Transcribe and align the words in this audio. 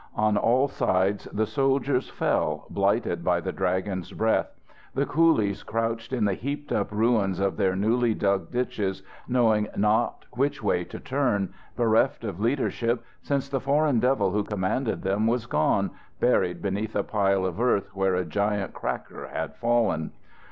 On 0.15 0.35
all 0.35 0.67
sides 0.67 1.25
the 1.25 1.45
soldiers 1.45 2.09
fell, 2.09 2.65
blighted 2.71 3.23
by 3.23 3.39
the 3.39 3.51
Dragon's 3.51 4.11
breath. 4.13 4.51
The 4.95 5.05
coolies 5.05 5.61
crouched 5.61 6.11
in 6.11 6.25
the 6.25 6.33
heaped 6.33 6.71
up 6.71 6.91
ruins 6.91 7.39
of 7.39 7.55
their 7.55 7.75
newly 7.75 8.15
dug 8.15 8.49
ditches, 8.51 9.03
knowing 9.27 9.67
not 9.77 10.25
which 10.31 10.63
way 10.63 10.85
to 10.85 10.99
turn, 10.99 11.53
bereft 11.75 12.23
of 12.23 12.39
leadership 12.39 13.03
since 13.21 13.47
the 13.47 13.59
Foreign 13.61 13.99
Devil 13.99 14.31
who 14.31 14.43
commanded 14.43 15.03
them 15.03 15.27
was 15.27 15.45
gone, 15.45 15.91
buried 16.19 16.63
beneath 16.63 16.95
a 16.95 17.03
pile 17.03 17.45
of 17.45 17.61
earth 17.61 17.95
where 17.95 18.15
a 18.15 18.25
giant 18.25 18.73
cracker 18.73 19.27
had 19.31 19.55
fallen. 19.57 20.13